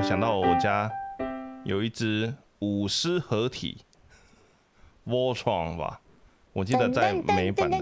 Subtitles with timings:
[0.00, 0.90] 我想到我家
[1.62, 3.82] 有一只舞狮合体
[5.06, 6.00] Voltron 吧，
[6.54, 7.78] 我记得在美版的，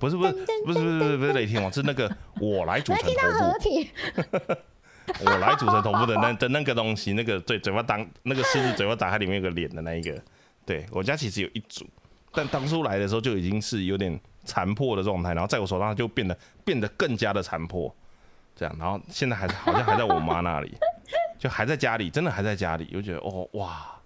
[0.00, 2.10] 不是不是不是不是不是不是雷霆王，是那个
[2.40, 4.56] 我来组成头部
[5.22, 10.18] 我来组成头部的那的那个东西，那个对嘴巴当那个狮子嘴巴打开里面有个脸的那一个，
[10.64, 11.86] 对我家其实有一组，
[12.32, 16.34] 但当初来的时候就已经是有点残破的状态，然后在我手上就变得
[16.64, 17.94] 变得更加的残破，
[18.56, 20.74] 这样，然后现在还是好像还在我妈那里，
[21.38, 23.96] 就还在家里，真的还在家里，我觉得哦哇，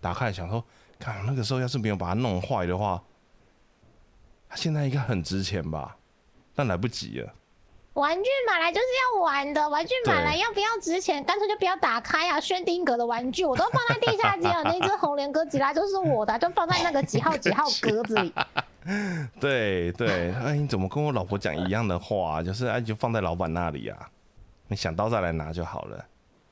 [0.00, 0.64] 打开想说，
[0.98, 3.02] 看那个时候要是没有把它弄坏的话，
[4.48, 5.96] 它现在应该很值钱吧，
[6.54, 7.32] 但来不及了。
[7.94, 12.40] 玩具买来就是要玩的，玩具买来要不要值钱，干脆就不要打开啊！
[12.40, 18.32] 薛丁格的玩具我都放在地下街了，那只红莲哥吉拉就是我的，就放在那个几号几号格子里。
[19.38, 22.42] 对对，哎，你怎么跟我老婆讲一样的话？
[22.42, 24.08] 就是哎，就放在老板那里啊，
[24.68, 26.02] 你想到再来拿就好了。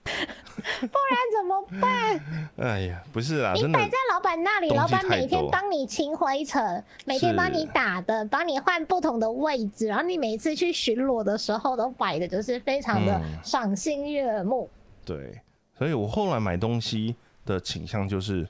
[0.03, 2.20] 不然怎么办？
[2.56, 14.69] 哎呀，不是啊，你摆在老板那里，老板每天帮你清灰尘，每天帮你打的，帮你换不同的位置，然后你每次去巡逻的时候都摆的就是非常的嗯赏心悦目。
[15.05, 15.41] 对，
[15.78, 18.47] 所以我后来买东西的倾向就是，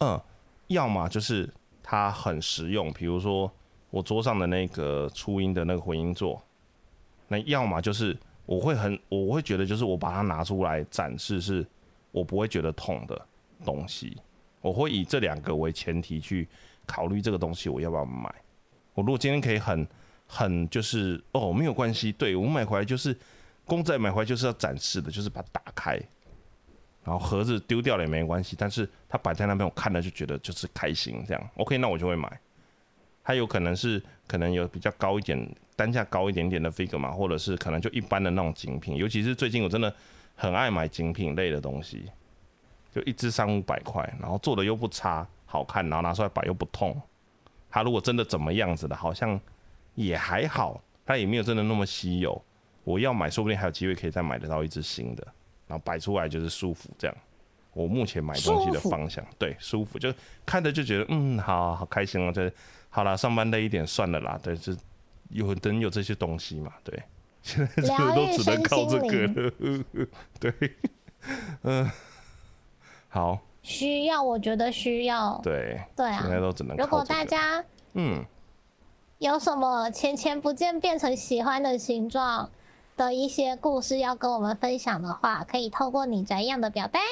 [0.00, 0.20] 嗯，
[0.68, 1.48] 要么就是
[1.82, 3.50] 它很实用，比如说
[3.90, 6.42] 我桌上的那个初音的那个回音座，
[7.28, 8.16] 那要么就是
[8.48, 11.66] 我会很我会觉得就是我把它拿出来展示，是
[12.10, 13.26] 我不会觉得痛的
[13.62, 14.16] 东西，
[14.62, 16.48] 我会以这两个为前提去
[16.86, 18.34] 考虑这个东西我要不要买。
[18.94, 19.86] 我如果今天可以很
[20.26, 23.14] 很就是哦没有关系，对我买回来就是
[23.66, 26.00] 公仔买回来就是要展示的，就是把它打开，
[27.04, 32.40] 然后盒子丢掉了也没关系，但是它摆在那边我看了就觉得就是开心，这样 OK，那我就会买。
[33.22, 35.38] 它有可能是可能有比较高一点
[35.78, 39.94] 单价高一点点的 figure 嘛，或者是可能就一般的那种精品，尤其是最近我真的
[40.34, 42.10] 很爱买精品类的东西，
[42.92, 47.00] 就一只三五百块，然后做的又不差，好看，然后拿出来摆又不痛。
[47.70, 49.40] 它如果真的怎么样子的，好像
[49.94, 52.42] 也还好，它也没有真的那么稀有。
[52.82, 55.24] 我要买，说不定还有机会可以再买得到一只新的，
[55.68, 57.16] 然后摆出来就是舒服这样。
[57.72, 60.12] 我目前买东西的方向，对，舒服，就
[60.44, 62.32] 看着就觉得嗯，好好开心哦。
[62.34, 62.50] 这
[62.90, 64.74] 好啦，上班累一点算了啦，对，就
[65.30, 67.02] 有等有这些东西嘛，对，
[67.42, 69.52] 现在这个都只能靠这个了，
[70.40, 70.52] 对，
[71.62, 71.90] 嗯、
[73.08, 75.40] 好，需要，我觉得需要。
[75.42, 78.24] 对，对啊现在都只能如果大家嗯，
[79.18, 82.50] 有什么钱钱不见变成喜欢的形状
[82.96, 87.02] 的一些故事要跟我们分享的话，可以透过你宅样的表单，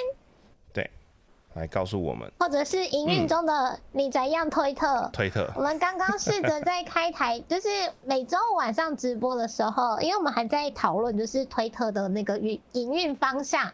[1.56, 5.09] 来告诉我们或者是营运中的你怎样推特。
[5.12, 7.69] 推特我们刚刚试着在开台， 就是
[8.05, 13.72] 每周五晚上直播的时候，因为我们还在讨论就是推特的那个运营运方向，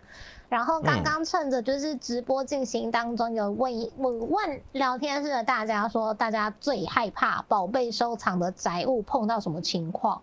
[0.48, 10.22] 然后刚刚趁着就是直播进行当中，有问一我问聊天室的大家说，大家最害怕宝贝收藏的宅物碰到什么情况？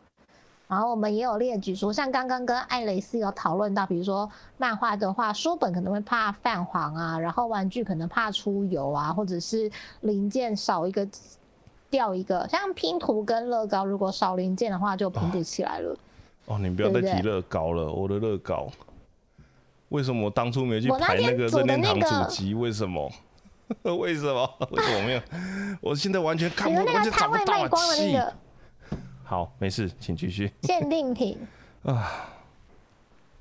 [0.69, 9.69] 然后我们也有列举说，像刚刚跟艾蕾丝有讨论到，比如说漫画的话，书本可能会怕泛黄啊，然后玩具可能怕出油啊，或者是
[10.01, 11.07] 零件少一个
[11.89, 15.97] 掉一个，像拼图跟乐高，如果少零件的话就拼不起来了。
[16.45, 18.67] 哦，你不要再提乐高了，我的乐高。
[19.89, 22.53] 为什么我当初没去排那个任天堂那个主机？
[22.53, 23.11] 为什么？
[23.97, 24.47] 为什么？
[24.69, 25.21] 为什么没有？
[25.81, 27.61] 我现在完全看不，你说那完全找个摊位不到啊！
[27.63, 28.33] 卖光的那气个
[29.29, 31.37] 好，没事，请继续限定品。
[31.83, 32.27] 啊。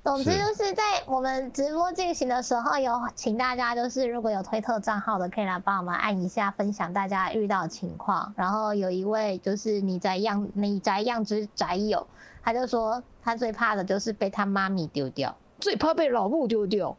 [0.03, 8.31] 总之就是在我们直播进行的时候，有请大家就是如果有推特账号的，可以来帮我们按一下分享大家遇到的情况。
[8.37, 12.05] 然后有一位就是你在样你宅样之宅友，
[12.43, 16.95] 他就说他最怕的就是被他妈咪丢掉，最怕被老母丢掉。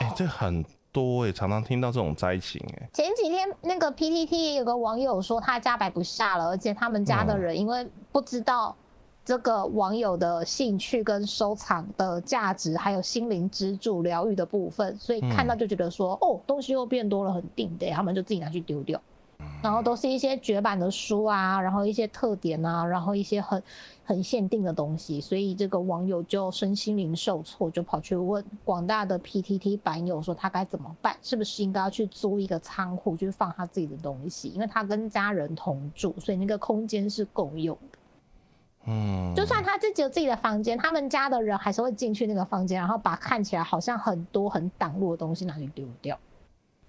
[0.00, 8.74] 哎、这很多哎、常常听到这种灾情哎、前几天那个 PTT 也有个网友说他家摆不下了，而且他们家的嗯人因为不知道
[9.24, 19.00] 这个网友的兴趣跟收藏的价值，还有心灵支柱疗愈的部分，所以看到就觉得说，哦，东西又变多了，很定的，他们就自己拿去丢掉。
[19.62, 23.62] 然后都是一些绝版的书啊，然后一些特点啊，然后一些很
[24.04, 34.48] 很限定的东西，所以这个网友就身心灵受挫，就跑去问广大的 PTT 版友说他该怎么办，是不是应该要去租一个仓库去放他自己的东西？
[34.48, 37.87] 因为他跟家人同住，所以那个空间是共用的。
[38.90, 46.18] 嗯，就算他自己有自己的房间，他们家的人还是会进去那个房间，然后把看起来好像很多很挡路的东西拿去丢掉。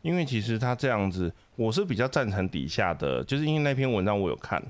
[0.02, 4.64] 因为其实他这样子，我是比较赞成底下的，就是因为那篇文章我有看，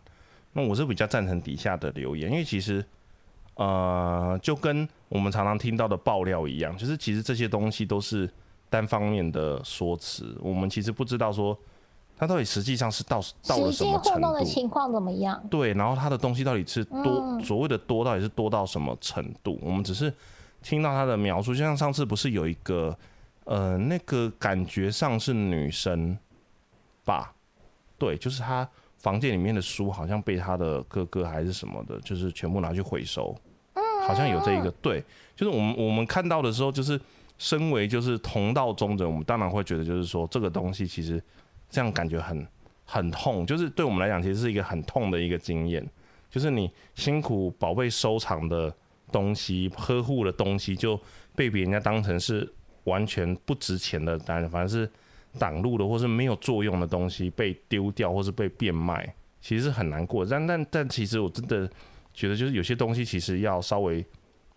[0.53, 2.83] 那我是比较赞成底下的留言，因为其实
[3.53, 8.27] 呃，就跟我们常常听到的爆料一样，就是其实这些东西都是
[8.71, 11.55] 单方面的说辞，我们其实不知道说
[12.19, 14.45] 它到底实际上是到到了什么程互动的度。
[14.45, 15.41] 情况怎么样？
[15.49, 19.57] 对，然后他的东西到底是多、嗯所谓的多到底是多到什么程度？
[19.61, 20.13] 我们只是
[20.61, 22.93] 听到他的描述，就像上次不是有一个
[23.45, 26.17] 呃，那个感觉上是女生
[27.05, 27.33] 吧？
[27.97, 28.67] 对，就是他
[28.97, 33.33] 房间里面的书好像被他的哥哥还是什么的，就是全部拿去回收。
[34.05, 35.03] 好像有这一个对，
[35.35, 36.99] 就是我们我们看到的时候，就是
[37.37, 41.21] 身为就是同道中人，我们当然会觉得就是说这个东西其实
[41.69, 42.47] 这样感觉很
[42.85, 45.87] 很痛，就是对我们来讲其实是一个很痛的一个经验，
[46.29, 48.73] 就是你辛苦宝贝收藏的
[49.11, 50.99] 东西、呵护的东西，就
[51.35, 52.51] 被别人家当成是
[52.85, 54.89] 完全不值钱的，当然反正是
[55.37, 60.25] 挡路的或是没有作用的东西被丢掉或是被变卖，其实是很难过。
[60.25, 61.69] 但但但其实我真的
[62.13, 64.03] 觉得，就是有些东西其实要稍微，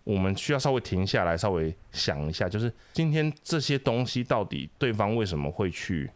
[0.03, 6.09] 我们需要稍微停下来，稍微想一下，就是今天这些东西到底对方为什么会去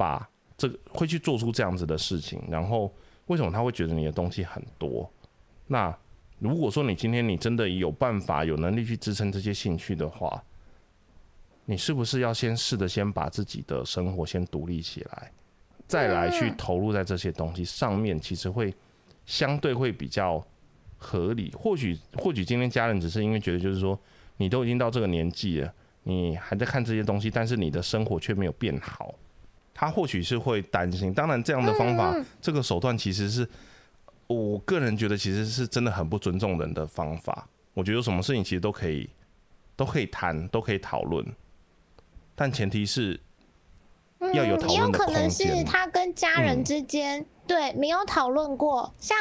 [0.00, 0.26] 把
[0.56, 2.90] 这个会去做出这样子的事情，然后
[3.26, 5.10] 为什么他会觉得你的东西很多？
[5.66, 5.94] 那
[6.38, 10.42] 如果说你今天你真的有办法、有能力去支撑这些兴趣的话，
[11.66, 15.30] 你是不是要先试着先把自己的生活先独立起来，
[15.86, 18.74] 再来去投入在这些东西上面，其实会
[19.26, 20.42] 相对会比较
[20.96, 21.52] 合理。
[21.52, 24.00] 或许或许今天家人只是因为觉得就是说
[24.38, 25.70] 你都已经到这个年纪了，
[26.04, 29.14] 你还在看这些东西，但是你的生活却没有变好，
[29.80, 31.14] 他或许是会担心。
[31.14, 33.48] 当然，这样的方法，这个手段其实是
[34.26, 37.48] 我个人觉得其实是真的很不尊重人的方法。
[37.72, 39.08] 我觉得有什么事情其实都可以
[39.76, 41.24] 都可以谈，都可以讨论，
[42.34, 43.18] 但前提是
[44.34, 45.64] 要有讨嗯也有可能是。
[45.64, 49.16] 他跟家人嗯之间、对没有讨论过，像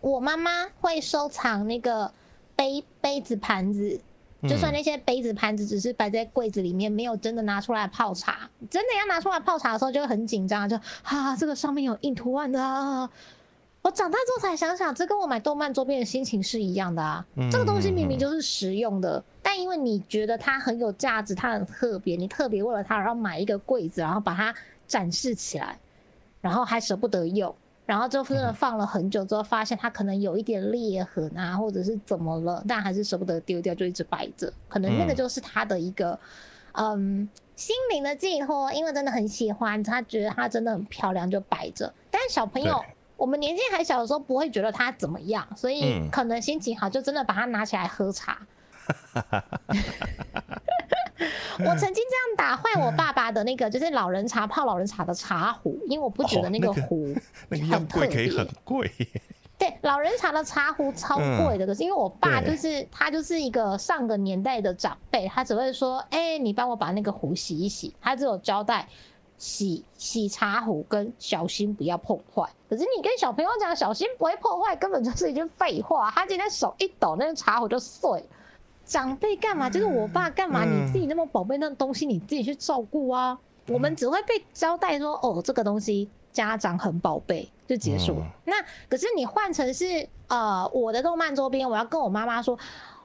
[0.00, 2.14] 我妈妈会收藏那个
[2.54, 4.00] 杯杯子盘子。
[4.48, 13.08] 就算嗯那些杯子盘子只是摆在柜子里面，没有真的拿出来泡茶，真的要拿出来泡茶的时候就会很紧张，就啊，这个上面有印图案的啊。
[13.82, 17.22] 我长大之后才想想，这跟我买动漫周边的心情是一样的啊。
[17.52, 24.54] 这个东西明明就是实用的，但因为你觉得它很有价值，它很特别，你特别为了它然后买一个柜子，然后把它
[24.86, 25.78] 展示起来，
[26.40, 27.54] 然后还舍不得用，
[27.86, 34.52] 然后就真的放了很久之后，发现它可能有一点裂痕啊，或者是怎么了，但还是舍不得丢掉，就一直摆着。
[34.68, 36.18] 可能那个嗯就是他的一个
[36.72, 41.92] 嗯心灵的寄托，因为真的很喜欢，他觉得它真的很漂亮，就摆着。
[42.10, 42.84] 但小朋友。
[43.16, 48.44] 我们年纪还小的时候不会觉得它怎么样，所以嗯可能心情好就真的把它拿起来喝茶。
[51.60, 57.14] 我曾经这样打坏我爸爸的那个，就是老人茶泡老人茶的茶壶，因为我不觉得那个哦那个壶
[57.70, 59.22] 很贵可以很贵耶，
[59.56, 68.88] 对，老人茶的茶壶超贵的，可是因为我爸就是他就是一个上个年代的长辈，他只会说，哎、你帮我把那个壶洗一洗，他只有交代
[69.38, 72.48] 洗洗茶壶跟小心不要碰坏。
[72.68, 76.10] 可是你跟小朋友讲小心不会破坏，根本就是一句废话。
[76.10, 78.26] 他今天手一抖，那个茶壶就碎了。
[78.84, 79.68] 长辈干嘛？
[79.70, 80.64] 就是我爸干嘛？
[80.64, 83.38] 嗯你自己那么宝贝那东西，你自己去照顾啊。
[83.68, 88.20] 我们只会被交代说，哦，这个东西家长很宝贝，就结束了。
[88.20, 88.54] 嗯那
[88.90, 92.58] 可是你换成是呃我的动漫周边，我要跟我妈妈说，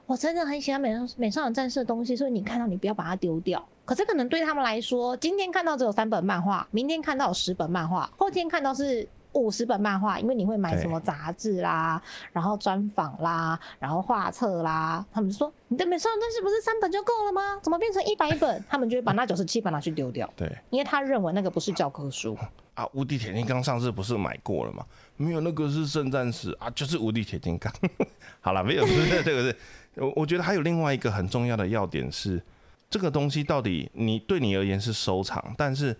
[0.04, 3.66] 我真的很喜欢美少美少女战士的东西，所以你看到你不要把它丢掉。
[3.86, 12.00] 可是可能对他们来说，今天看到只有三本漫画，明天看到有十本漫画，后天看到是五十本漫画，因为你会买什么杂志啦，
[12.32, 17.58] 然后专访啦，然后画册啦，他们就说你的美少女战士不是三本就够了吗？
[17.62, 18.62] 怎么变成一百本？
[18.68, 22.36] 他们就会把那九十七本拿去丢掉，对因为他认为那个不是教科书。
[22.74, 24.86] 啊，无敌铁金刚上次不是买过了吗？
[25.16, 27.70] 没有，那个是圣战士啊，就是无敌铁金刚。
[28.40, 29.56] 好了，没有，不是这个是，
[29.96, 32.40] 我我觉得还有另外一个很重要的要点是，
[32.88, 35.94] 这个东西到底你对你而言是收藏，但是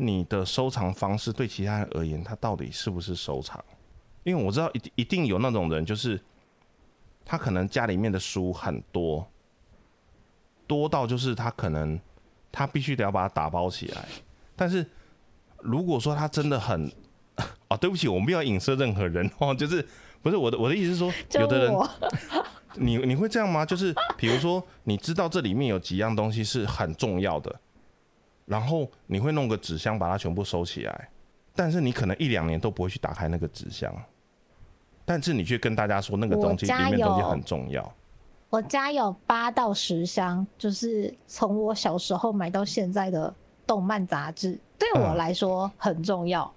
[0.00, 3.62] 你的收藏方式对其他人而言，它到底是不是收藏？
[4.22, 6.20] 因为我知道一定一定有那种人，就是
[7.24, 9.26] 他可能家里面的书很多，
[10.66, 11.98] 多到就是他可能
[12.52, 14.06] 他必须得要把它打包起来，
[14.56, 14.84] 但是
[15.58, 16.92] 如果说他真的很
[17.68, 19.86] 啊，对不起，我们不要影射任何人哦，就是
[20.22, 21.74] 不是我的我的意思是说， 有的人
[22.74, 23.64] 你你会这样吗？
[23.64, 27.60] 就是比如说，你知道这里面有几样东西是很重要的，
[28.50, 31.08] 然后你会弄个纸箱把它全部收起来，
[31.54, 33.94] 但是你可能一两年都不会去打开那个纸箱，
[35.04, 37.94] 但是你却跟大家说那个东西里面东西很重要。
[38.48, 43.32] 我家有八到十箱，就是从我小时候买到现在的
[43.68, 46.52] 动漫杂志，对我嗯来说很重要，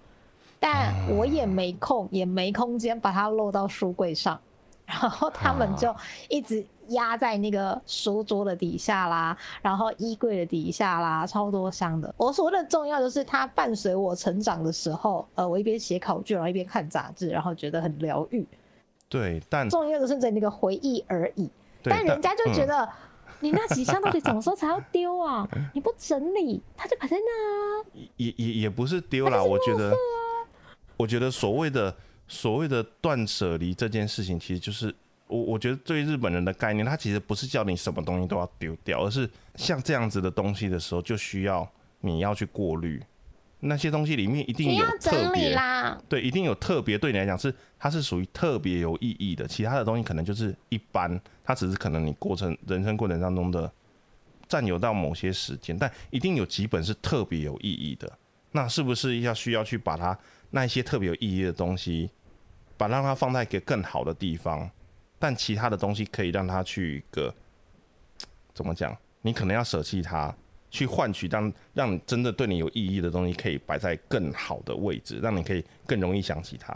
[0.60, 4.42] 但我也没空，也没空间把它摞到书柜上。
[4.86, 5.96] 然后他们就
[6.28, 12.13] 一直压在那个书桌的底下啦，然后衣柜的底下啦，超多箱的。
[12.18, 18.46] 我所谓的重要就是它伴随我成长的时候，呃，我一边写考卷，然后一边看杂志，然后觉得很疗愈。
[19.10, 21.50] 对，但重要的是在那个回忆而已。
[21.84, 22.90] 但人家就觉嗯得。
[23.40, 25.46] 你那几箱到底什么时候才要丢啊？
[25.74, 27.86] 你不整理，它就摆在那啊。
[28.16, 29.94] 也也也不是丢啦，我觉得，
[30.96, 31.94] 我觉得所谓的
[32.25, 34.96] 所谓的断舍离这件事情，其实就是
[35.27, 41.68] 我我觉得对日本人的概念，它其实不是叫你什么东西都要丢掉，而是像这样子的东西的时候，就需要
[42.01, 43.01] 你要去过滤。
[43.65, 53.72] 那些东西里面一定有特别啦，对，一定有特别对你来讲是它是属于特别有意义的，其他的东西可能就是一般，它只是可能你过程人生过程当中的
[54.50, 58.12] 占有到某些时间，但一定有几本是特别有意义的。
[58.51, 60.18] 那是不是要需要去把它
[60.51, 62.10] 那一些特别有意义的东西，
[62.75, 64.70] 把让它放在一个更好的地方，
[65.24, 67.34] 但其他的东西可以让他去一个
[68.53, 68.94] 怎么讲？
[69.22, 70.36] 你可能要舍弃它，
[70.70, 76.74] 去换取让让你真的对你有意义的东西可以摆在更好的位置，让你可以更容易想起它。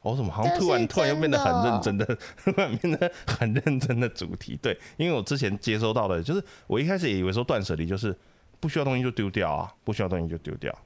[0.00, 4.58] 哦，怎么好像突然突然又变得很认真真的， 突然变得很认真的主题？
[4.60, 8.12] 对，因为我之前接收到的，就是我一开始也以为说断舍离就是
[8.58, 10.76] 不需要东西就丢掉啊，不需要东西就丢掉。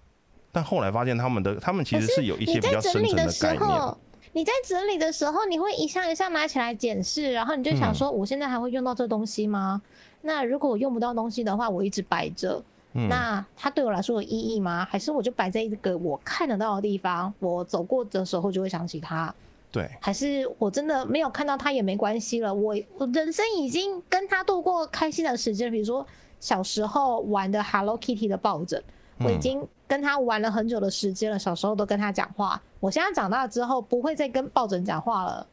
[0.52, 3.94] 但后来发现他们的他们其实是有一些比较深层的时概念。
[4.32, 9.80] 候，你在整理的时候，你会一项一项拿起来检视，然后你就想嗯说，我现在还会用到这东西吗？
[10.22, 12.62] 那如果我用不到东西的话，我一直摆着，
[12.94, 14.86] 嗯那它对我来说有意义吗？
[14.90, 19.34] 还是我就摆在一个我看得到的地方，我走过的时候就会想起它？
[19.72, 22.52] 对，还是我真的没有看到它也没关系了？
[22.52, 26.04] 我我人生已经跟他度过开心的时间，比如说
[26.40, 28.82] 小时候玩的 Hello Kitty 的抱枕，
[29.20, 31.36] 我已嗯经跟他玩了很久的时间了。
[31.36, 35.44] 小时候都跟他讲话，我现在长大之后不会再跟抱枕讲话了。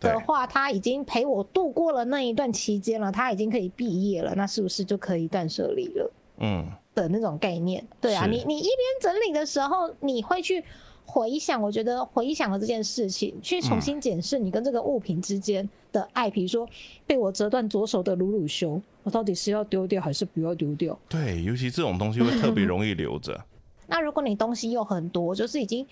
[0.00, 7.86] 的话，他已经陪我度过了那一段期间了，他已经可以毕业了，那是不是就可以断舍离了嗯，的那种概念？
[8.00, 10.64] 对啊，你你一边整理的时候，你会去
[11.04, 16.68] 回想，我觉得回想了这件事情，去重新检视你跟这个物品之间的爱，比如说
[17.06, 20.98] 被我折断左手的鲁鲁修，我到底是要丢掉还是不要丢掉？
[21.08, 23.40] 对，尤其这种东西会特别容易留着。
[23.86, 25.86] 那如果你东西又很多，就是已经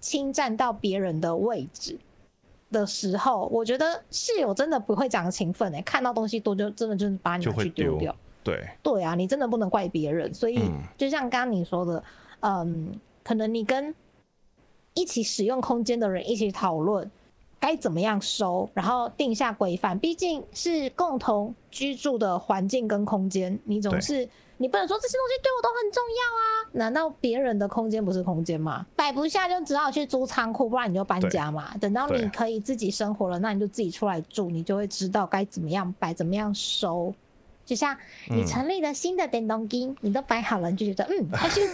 [0.00, 1.98] 侵占到别人的位置
[2.70, 8.14] 的时候，我觉得室友真的不会讲情分诶、看到东西多就真的就是把你去丢掉。
[8.44, 10.32] 对，对啊，你真的不能怪别人。
[10.32, 12.02] 所以嗯就像刚刚你说的，
[12.40, 12.92] 嗯，
[13.22, 13.94] 可能你跟
[14.94, 17.10] 一起使用空间的人一起讨论
[17.60, 19.98] 该怎么样收，然后定下规范。
[19.98, 24.28] 毕竟是共同居住的环境跟空间，你总是
[24.58, 26.44] 你不能说这些东西对我都很重要啊。
[26.72, 28.84] 难道别人的空间不是空间吗？
[28.94, 31.74] 摆不下就只好去租仓库，不然你就搬家嘛。
[31.78, 37.14] 等到你可以自己生活了，那你就自己出来住，你就会知道该怎么样摆，怎么样收。
[37.64, 37.96] 就像
[38.28, 41.68] 你嗯成立了新的电动机，你都摆好了，你就觉得嗯，开心。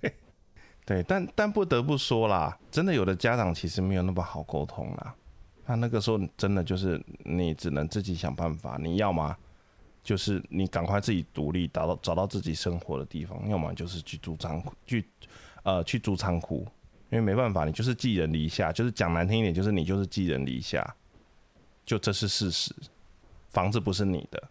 [0.86, 5.14] 对，但但不得不说啦，真的有的家长其实没有那么好沟通啦。
[5.66, 9.36] 那那个时候真的就是你只能自己想办法，你要么
[10.08, 15.04] 就是你赶快自己独立，找到找到自己生活的地方，要么就是去租仓库，去
[15.64, 16.66] 呃去租仓库，
[17.10, 20.96] 因为没办法，你就是寄人篱下，就是讲难听一点，就是你就是寄人篱下，
[21.84, 22.74] 就这是事实，
[23.50, 24.48] 房子不是你的，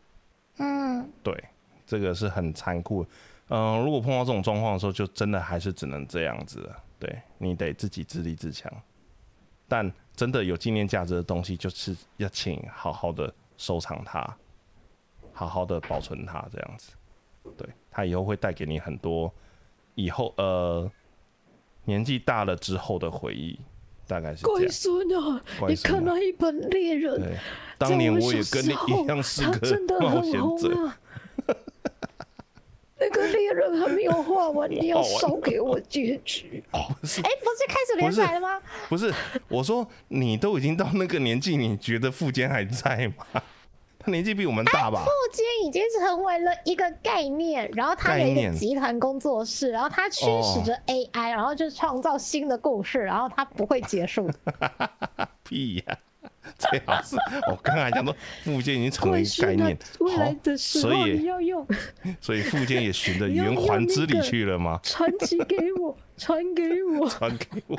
[0.57, 1.33] 嗯，对，
[1.87, 3.09] 这个是很残酷的。
[3.47, 6.83] 嗯、如果碰到这种状况的时候，就真的还是只能这样子了。
[6.99, 8.71] 对你得自己自立自强。
[9.67, 14.37] 但真的有纪念价值的东西，就是要请好好的收藏它，
[15.38, 16.94] 好好的保存它，这样子。
[17.56, 19.32] 对，它以后会带给你很多
[19.94, 20.91] 以后呃
[21.86, 23.60] 年纪大了之后的回忆，
[24.08, 24.72] 大概是这样。
[24.72, 27.38] 孙啊，你看那一本猎人对，
[27.77, 30.88] 当年我也跟你一样是个冒险者。
[30.88, 30.98] 啊。
[33.00, 36.63] 那个猎人还没有画完，你要烧给我结局。
[36.72, 38.60] 哦，不是哎，不是开始连载了吗？
[38.89, 39.13] 不是，
[39.48, 43.44] 我说你都已经到那个年纪，你觉得富坚还在吗？
[44.07, 45.03] 他 年纪比我们大吧？
[45.03, 54.31] 富坚已经成为了一个概念，然后他有一个集团工作室，然后他驱使着 AI，、然后就创造新的故事，然后他不会结束。
[55.43, 55.97] 屁呀、
[56.57, 57.15] 最好是
[57.49, 61.67] 我刚才讲说富坚已经成为概念，好，所以要用
[62.21, 64.79] 所以富坚也循着圆环之里用那个去了吗？
[64.83, 67.77] 传奇给我， 传给我，传给我，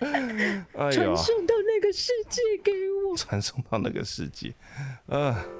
[0.00, 3.16] 哎传，送到那个世界给我。
[3.16, 4.54] 传送到那个世界，
[5.08, 5.57] 呃。